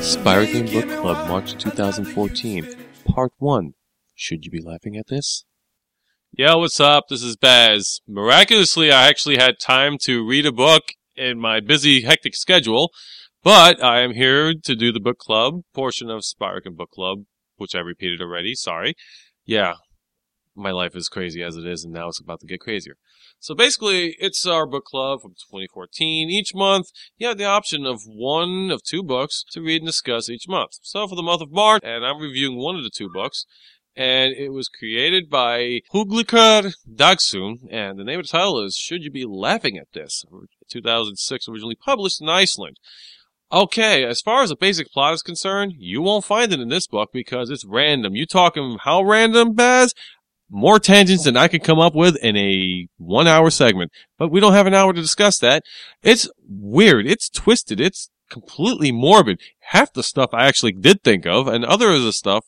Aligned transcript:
Spire 0.00 0.46
Game 0.46 0.66
Book 0.66 1.00
Club, 1.00 1.28
March 1.28 1.58
2014, 1.58 2.68
Part 3.04 3.32
1. 3.38 3.74
Should 4.14 4.44
you 4.44 4.52
be 4.52 4.60
laughing 4.60 4.96
at 4.96 5.08
this? 5.08 5.44
Yo, 6.34 6.56
what's 6.56 6.80
up? 6.80 7.08
This 7.10 7.22
is 7.22 7.36
Baz. 7.36 8.00
Miraculously, 8.08 8.90
I 8.90 9.06
actually 9.06 9.36
had 9.36 9.58
time 9.60 9.98
to 10.04 10.26
read 10.26 10.46
a 10.46 10.50
book 10.50 10.84
in 11.14 11.38
my 11.38 11.60
busy, 11.60 12.04
hectic 12.04 12.34
schedule, 12.34 12.90
but 13.42 13.84
I 13.84 14.00
am 14.00 14.12
here 14.12 14.54
to 14.54 14.74
do 14.74 14.92
the 14.92 14.98
book 14.98 15.18
club 15.18 15.60
portion 15.74 16.08
of 16.08 16.22
Spiraken 16.22 16.74
Book 16.74 16.88
Club, 16.90 17.24
which 17.58 17.74
I 17.74 17.80
repeated 17.80 18.22
already. 18.22 18.54
Sorry. 18.54 18.94
Yeah, 19.44 19.74
my 20.56 20.70
life 20.70 20.96
is 20.96 21.10
crazy 21.10 21.42
as 21.42 21.56
it 21.56 21.66
is, 21.66 21.84
and 21.84 21.92
now 21.92 22.08
it's 22.08 22.20
about 22.20 22.40
to 22.40 22.46
get 22.46 22.60
crazier. 22.60 22.94
So 23.38 23.54
basically, 23.54 24.16
it's 24.18 24.46
our 24.46 24.66
book 24.66 24.86
club 24.86 25.20
from 25.20 25.32
2014. 25.32 26.30
Each 26.30 26.54
month, 26.54 26.86
you 27.18 27.28
have 27.28 27.36
the 27.36 27.44
option 27.44 27.84
of 27.84 28.04
one 28.06 28.70
of 28.70 28.82
two 28.82 29.02
books 29.02 29.44
to 29.52 29.60
read 29.60 29.82
and 29.82 29.86
discuss 29.86 30.30
each 30.30 30.48
month. 30.48 30.78
So 30.80 31.06
for 31.06 31.14
the 31.14 31.22
month 31.22 31.42
of 31.42 31.52
March, 31.52 31.82
and 31.84 32.06
I'm 32.06 32.22
reviewing 32.22 32.56
one 32.56 32.76
of 32.76 32.84
the 32.84 32.90
two 32.90 33.10
books, 33.12 33.44
and 33.96 34.32
it 34.32 34.50
was 34.50 34.68
created 34.68 35.28
by 35.28 35.80
Hugleikur 35.92 36.74
Dagsson, 36.92 37.58
and 37.70 37.98
the 37.98 38.04
name 38.04 38.20
of 38.20 38.26
the 38.26 38.32
title 38.32 38.64
is 38.64 38.76
Should 38.76 39.02
You 39.02 39.10
Be 39.10 39.24
Laughing 39.26 39.76
at 39.76 39.92
This? 39.92 40.24
2006, 40.70 41.48
originally 41.48 41.74
published 41.74 42.20
in 42.20 42.28
Iceland. 42.28 42.78
Okay, 43.52 44.04
as 44.04 44.22
far 44.22 44.42
as 44.42 44.48
the 44.48 44.56
basic 44.56 44.90
plot 44.90 45.12
is 45.12 45.22
concerned, 45.22 45.74
you 45.76 46.00
won't 46.00 46.24
find 46.24 46.52
it 46.52 46.60
in 46.60 46.70
this 46.70 46.86
book 46.86 47.10
because 47.12 47.50
it's 47.50 47.66
random. 47.66 48.14
You 48.14 48.24
talking 48.24 48.78
how 48.82 49.02
random, 49.02 49.52
Baz? 49.52 49.92
More 50.48 50.78
tangents 50.78 51.24
than 51.24 51.36
I 51.36 51.48
could 51.48 51.62
come 51.62 51.78
up 51.78 51.94
with 51.94 52.16
in 52.16 52.36
a 52.36 52.88
one 52.96 53.26
hour 53.26 53.50
segment. 53.50 53.90
But 54.18 54.30
we 54.30 54.40
don't 54.40 54.54
have 54.54 54.66
an 54.66 54.74
hour 54.74 54.92
to 54.92 55.00
discuss 55.00 55.38
that. 55.38 55.64
It's 56.02 56.30
weird. 56.48 57.06
It's 57.06 57.28
twisted. 57.28 57.80
It's 57.80 58.10
completely 58.30 58.90
morbid. 58.90 59.40
Half 59.60 59.92
the 59.92 60.02
stuff 60.02 60.30
I 60.32 60.46
actually 60.46 60.72
did 60.72 61.02
think 61.02 61.26
of, 61.26 61.46
and 61.46 61.64
other 61.64 61.90
of 61.90 62.02
the 62.02 62.12
stuff 62.12 62.46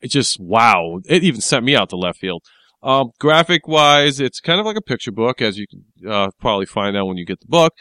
it 0.00 0.10
just 0.10 0.38
wow. 0.40 1.00
It 1.06 1.24
even 1.24 1.40
sent 1.40 1.64
me 1.64 1.76
out 1.76 1.90
to 1.90 1.96
left 1.96 2.18
field. 2.18 2.42
Um, 2.82 3.10
graphic 3.18 3.66
wise, 3.66 4.20
it's 4.20 4.40
kind 4.40 4.60
of 4.60 4.66
like 4.66 4.76
a 4.76 4.82
picture 4.82 5.12
book, 5.12 5.42
as 5.42 5.58
you 5.58 5.66
can 5.66 6.10
uh, 6.10 6.30
probably 6.40 6.66
find 6.66 6.96
out 6.96 7.06
when 7.06 7.16
you 7.16 7.26
get 7.26 7.40
the 7.40 7.48
book. 7.48 7.72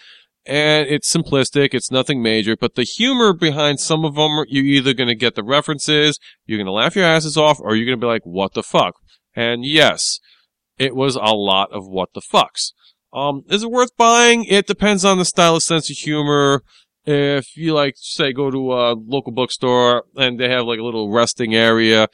And 0.48 0.88
it's 0.88 1.14
simplistic. 1.14 1.70
It's 1.74 1.92
nothing 1.92 2.22
major, 2.22 2.56
but 2.56 2.76
the 2.76 2.84
humor 2.84 3.34
behind 3.34 3.80
some 3.80 4.06
of 4.06 4.16
them, 4.16 4.46
you're 4.48 4.64
either 4.64 4.94
going 4.94 5.08
to 5.08 5.16
get 5.16 5.36
the 5.36 5.44
references, 5.44 6.20
you're 6.46 6.60
going 6.60 6.68
to 6.68 6.72
laugh 6.72 6.96
your 6.96 7.06
asses 7.06 7.36
off, 7.36 7.60
or 7.60 7.76
you're 7.76 7.86
going 7.86 8.00
to 8.00 8.04
be 8.04 8.08
like, 8.08 8.26
what 8.26 8.54
the 8.54 8.64
fuck? 8.64 8.94
And 9.36 9.66
yes, 9.66 10.20
it 10.78 10.96
was 10.96 11.16
a 11.16 11.34
lot 11.34 11.70
of 11.72 11.88
what 11.88 12.10
the 12.14 12.22
fucks. 12.22 12.74
Um, 13.12 13.44
is 13.50 13.64
it 13.64 13.72
worth 13.72 13.96
buying? 13.98 14.44
It 14.44 14.68
depends 14.68 15.04
on 15.04 15.18
the 15.18 15.26
style 15.26 15.56
of 15.56 15.64
sense 15.64 15.90
of 15.90 15.98
humor 15.98 16.64
if 17.06 17.56
you 17.56 17.74
like, 17.74 17.96
say, 17.98 18.34
go 18.34 18.50
to 18.50 18.74
a 18.74 18.94
local 18.94 19.32
bookstore 19.32 20.04
and 20.16 20.40
they 20.40 20.50
have 20.50 20.66
like 20.66 20.80
a 20.80 20.84
little 20.84 21.12
resting 21.12 21.54
area, 21.54 22.08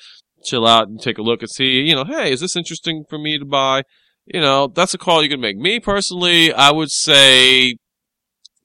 chill 0.43 0.67
out 0.67 0.87
and 0.87 1.01
take 1.01 1.17
a 1.17 1.21
look 1.21 1.41
and 1.41 1.49
see, 1.49 1.81
you 1.81 1.95
know, 1.95 2.05
hey, 2.05 2.31
is 2.31 2.41
this 2.41 2.55
interesting 2.55 3.05
for 3.09 3.17
me 3.17 3.37
to 3.37 3.45
buy? 3.45 3.83
You 4.25 4.41
know, 4.41 4.67
that's 4.67 4.93
a 4.93 4.97
call 4.97 5.23
you 5.23 5.29
can 5.29 5.41
make. 5.41 5.57
Me 5.57 5.79
personally, 5.79 6.53
I 6.53 6.71
would 6.71 6.91
say 6.91 7.77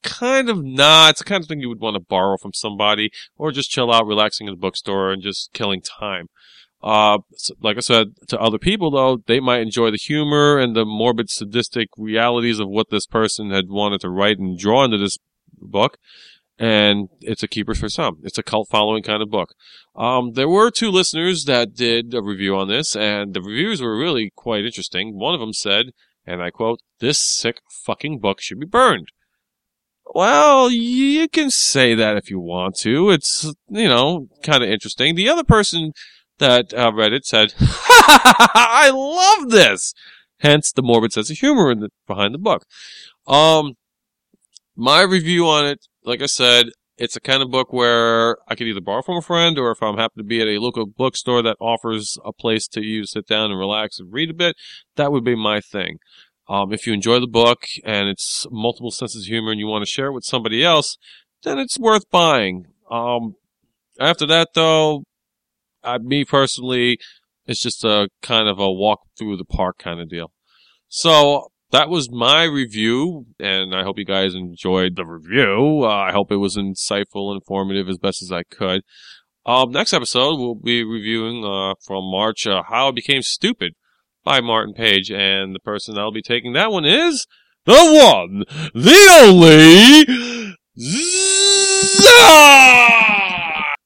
kind 0.02 0.48
of 0.48 0.64
not. 0.64 1.10
It's 1.10 1.18
the 1.20 1.24
kind 1.24 1.42
of 1.42 1.48
thing 1.48 1.60
you 1.60 1.68
would 1.68 1.80
want 1.80 1.94
to 1.94 2.00
borrow 2.00 2.36
from 2.36 2.52
somebody 2.52 3.10
or 3.36 3.52
just 3.52 3.70
chill 3.70 3.92
out, 3.92 4.06
relaxing 4.06 4.46
in 4.46 4.52
the 4.52 4.60
bookstore 4.60 5.12
and 5.12 5.22
just 5.22 5.52
killing 5.52 5.80
time. 5.80 6.28
Uh, 6.82 7.18
like 7.60 7.76
I 7.76 7.80
said, 7.80 8.08
to 8.28 8.38
other 8.38 8.58
people 8.58 8.90
though, 8.90 9.18
they 9.26 9.40
might 9.40 9.60
enjoy 9.60 9.90
the 9.90 9.96
humor 9.96 10.58
and 10.58 10.76
the 10.76 10.84
morbid 10.84 11.30
sadistic 11.30 11.88
realities 11.96 12.60
of 12.60 12.68
what 12.68 12.90
this 12.90 13.06
person 13.06 13.50
had 13.50 13.68
wanted 13.68 14.02
to 14.02 14.10
write 14.10 14.38
and 14.38 14.58
draw 14.58 14.84
into 14.84 14.98
this 14.98 15.18
book, 15.60 15.98
and 16.58 17.08
it's 17.20 17.42
a 17.42 17.48
keeper 17.48 17.74
for 17.74 17.88
some. 17.88 18.18
It's 18.22 18.38
a 18.38 18.42
cult 18.42 18.68
following 18.68 19.02
kind 19.02 19.22
of 19.22 19.30
book. 19.30 19.54
Um, 19.94 20.32
there 20.32 20.48
were 20.48 20.70
two 20.70 20.90
listeners 20.90 21.44
that 21.44 21.74
did 21.74 22.14
a 22.14 22.22
review 22.22 22.56
on 22.56 22.68
this, 22.68 22.96
and 22.96 23.34
the 23.34 23.42
reviews 23.42 23.80
were 23.80 23.98
really 23.98 24.32
quite 24.34 24.64
interesting. 24.64 25.18
One 25.18 25.34
of 25.34 25.40
them 25.40 25.52
said, 25.52 25.86
and 26.26 26.42
I 26.42 26.50
quote, 26.50 26.80
"This 27.00 27.18
sick 27.18 27.60
fucking 27.70 28.18
book 28.20 28.40
should 28.40 28.60
be 28.60 28.66
burned." 28.66 29.08
Well, 30.14 30.70
you 30.70 31.28
can 31.28 31.50
say 31.50 31.94
that 31.94 32.16
if 32.16 32.30
you 32.30 32.38
want 32.38 32.76
to. 32.78 33.10
It's, 33.10 33.44
you 33.68 33.88
know, 33.88 34.28
kind 34.42 34.62
of 34.62 34.70
interesting. 34.70 35.14
The 35.14 35.28
other 35.28 35.44
person 35.44 35.92
that 36.38 36.72
uh, 36.72 36.92
read 36.94 37.12
it 37.12 37.26
said, 37.26 37.54
I 37.60 38.90
love 38.94 39.50
this! 39.50 39.94
Hence 40.40 40.70
the 40.70 40.82
morbid 40.82 41.12
sense 41.12 41.30
of 41.30 41.38
humor 41.38 41.74
the, 41.74 41.90
behind 42.06 42.34
the 42.34 42.38
book. 42.38 42.66
Um, 43.26 43.74
my 44.76 45.02
review 45.02 45.46
on 45.46 45.66
it, 45.66 45.86
like 46.04 46.22
I 46.22 46.26
said, 46.26 46.66
it's 46.98 47.16
a 47.16 47.20
kind 47.20 47.42
of 47.42 47.50
book 47.50 47.72
where 47.72 48.38
I 48.48 48.54
could 48.54 48.66
either 48.66 48.80
borrow 48.80 49.02
from 49.02 49.18
a 49.18 49.22
friend 49.22 49.58
or 49.58 49.70
if 49.70 49.82
I'm 49.82 49.96
happen 49.96 50.18
to 50.18 50.24
be 50.24 50.40
at 50.40 50.48
a 50.48 50.58
local 50.58 50.86
bookstore 50.86 51.42
that 51.42 51.56
offers 51.60 52.18
a 52.24 52.32
place 52.32 52.66
to 52.68 52.82
you 52.82 53.04
sit 53.04 53.26
down 53.26 53.50
and 53.50 53.58
relax 53.58 53.98
and 53.98 54.12
read 54.12 54.30
a 54.30 54.34
bit, 54.34 54.56
that 54.96 55.12
would 55.12 55.24
be 55.24 55.36
my 55.36 55.60
thing. 55.60 55.98
Um, 56.48 56.72
if 56.72 56.86
you 56.86 56.92
enjoy 56.92 57.18
the 57.20 57.26
book 57.26 57.64
and 57.84 58.08
it's 58.08 58.46
multiple 58.50 58.90
senses 58.90 59.24
of 59.24 59.28
humor 59.28 59.50
and 59.50 59.60
you 59.60 59.66
want 59.66 59.84
to 59.84 59.90
share 59.90 60.06
it 60.06 60.12
with 60.12 60.24
somebody 60.24 60.64
else, 60.64 60.96
then 61.42 61.58
it's 61.58 61.78
worth 61.78 62.08
buying. 62.10 62.66
Um, 62.90 63.34
after 64.00 64.26
that 64.26 64.48
though, 64.54 65.04
I, 65.82 65.98
me 65.98 66.24
personally, 66.24 66.98
it's 67.46 67.60
just 67.60 67.84
a 67.84 68.08
kind 68.22 68.48
of 68.48 68.58
a 68.58 68.70
walk 68.70 69.00
through 69.18 69.36
the 69.36 69.44
park 69.44 69.78
kind 69.78 70.00
of 70.00 70.08
deal. 70.08 70.32
So 70.88 71.48
that 71.76 71.90
was 71.90 72.10
my 72.10 72.44
review, 72.44 73.26
and 73.38 73.74
I 73.74 73.82
hope 73.82 73.98
you 73.98 74.06
guys 74.06 74.34
enjoyed 74.34 74.96
the 74.96 75.04
review. 75.04 75.82
Uh, 75.82 75.88
I 75.88 76.10
hope 76.10 76.32
it 76.32 76.36
was 76.36 76.56
insightful 76.56 77.30
and 77.30 77.42
informative 77.42 77.86
as 77.90 77.98
best 77.98 78.22
as 78.22 78.32
I 78.32 78.44
could. 78.44 78.80
Um, 79.44 79.72
next 79.72 79.92
episode, 79.92 80.38
we'll 80.38 80.54
be 80.54 80.82
reviewing 80.82 81.44
uh, 81.44 81.74
from 81.84 82.10
March 82.10 82.46
uh, 82.46 82.62
How 82.66 82.88
I 82.88 82.92
Became 82.92 83.20
Stupid 83.20 83.74
by 84.24 84.40
Martin 84.40 84.72
Page, 84.72 85.10
and 85.10 85.54
the 85.54 85.60
person 85.60 85.94
that'll 85.94 86.12
be 86.12 86.22
taking 86.22 86.54
that 86.54 86.72
one 86.72 86.86
is 86.86 87.26
the 87.66 87.74
one, 87.74 88.44
the 88.72 89.08
only, 89.20 90.56
Zah! 91.98 92.86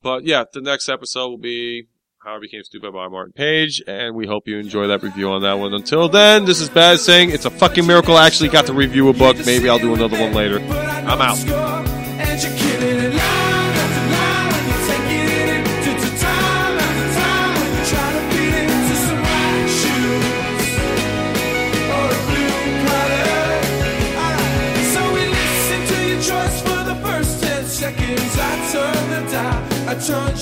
But 0.01 0.25
yeah, 0.25 0.45
the 0.53 0.61
next 0.61 0.89
episode 0.89 1.29
will 1.29 1.39
be 1.39 1.89
how 2.23 2.37
I 2.37 2.39
Became 2.39 2.63
Stupid 2.63 2.93
by 2.93 3.09
Martin 3.09 3.33
Page, 3.33 3.83
and 3.87 4.15
we 4.15 4.27
hope 4.27 4.47
you 4.47 4.59
enjoy 4.59 4.87
that 4.89 5.03
review 5.03 5.31
on 5.31 5.41
that 5.41 5.55
one. 5.55 5.73
Until 5.73 6.07
then, 6.07 6.45
this 6.45 6.61
is 6.61 6.69
Baz 6.69 7.03
saying 7.03 7.31
it's 7.31 7.47
a 7.47 7.51
fucking 7.51 7.87
miracle 7.87 8.15
I 8.15 8.27
actually 8.27 8.51
got 8.51 8.67
to 8.67 8.75
review 8.75 9.09
a 9.09 9.15
book. 9.15 9.39
Maybe 9.47 9.71
I'll 9.71 9.79
do 9.79 9.95
another 9.95 10.21
one 10.21 10.35
later. 10.35 10.59
I'm 10.61 11.21
out. 11.23 11.39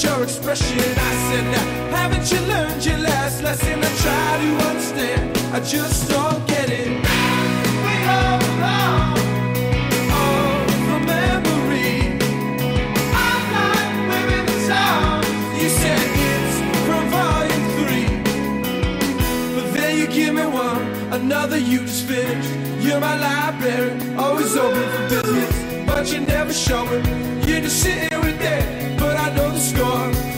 Your 0.03 0.23
expression. 0.23 1.08
Now, 1.31 1.67
haven't 1.95 2.33
you 2.33 2.41
learned 2.49 2.85
your 2.85 2.97
last 2.99 3.43
lesson? 3.43 3.79
I 3.85 3.91
try 4.03 4.39
to 4.43 4.49
understand. 4.69 5.37
I 5.53 5.61
just 5.61 6.09
don't 6.09 6.47
get 6.49 6.71
it. 6.71 6.89
We 7.85 7.95
all 8.17 8.39
belong. 8.41 9.15
The 10.89 10.99
memory. 11.05 12.17
I'm 13.13 13.43
not 13.53 13.89
living 14.09 14.47
the 14.47 14.59
song. 14.71 15.21
You 15.61 15.69
said 15.69 16.01
it's 16.33 16.57
from 16.87 17.05
volume 17.11 17.67
three. 17.77 18.09
But 19.55 19.67
then 19.75 19.99
you 19.99 20.07
give 20.07 20.35
me 20.35 20.47
one, 20.47 20.83
another 21.13 21.59
you 21.59 21.81
just 21.81 22.07
finished. 22.07 22.51
You're 22.81 23.01
my 23.01 23.17
library, 23.19 23.93
always 24.17 24.57
open 24.57 24.83
for 24.95 25.05
business. 25.11 25.53
But 25.87 26.11
you 26.11 26.21
never 26.21 26.55
show 26.55 26.85
it. 26.91 27.05
You're 27.47 27.61
just 27.61 27.83
sitting 27.83 28.19
with 28.21 28.39
that, 28.41 28.99
but 28.99 29.15
I 29.17 29.35
know 29.37 29.51
the 29.51 29.61
score. 29.61 30.38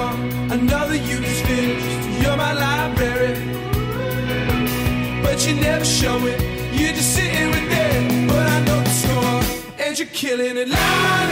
never 5.61 5.85
show 5.85 6.17
it. 6.25 6.39
You're 6.73 6.93
just 6.93 7.15
sitting 7.15 7.49
with 7.49 7.71
it, 7.71 8.27
but 8.27 8.45
I 8.55 8.59
know 8.65 8.81
the 8.81 8.89
score, 8.89 9.85
and 9.85 9.97
you're 9.97 10.07
killing 10.07 10.57
it. 10.57 10.67
La, 10.67 11.30